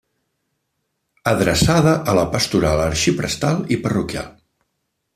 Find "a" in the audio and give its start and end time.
2.13-2.17